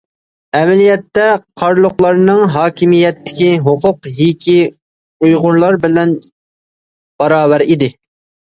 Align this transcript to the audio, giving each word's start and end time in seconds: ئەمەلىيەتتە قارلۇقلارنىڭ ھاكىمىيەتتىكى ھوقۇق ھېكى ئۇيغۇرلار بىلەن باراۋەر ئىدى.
ئەمەلىيەتتە 0.59 1.25
قارلۇقلارنىڭ 1.61 2.41
ھاكىمىيەتتىكى 2.55 3.51
ھوقۇق 3.69 4.09
ھېكى 4.21 4.57
ئۇيغۇرلار 4.71 5.81
بىلەن 5.87 6.19
باراۋەر 7.23 7.69
ئىدى. 7.73 7.95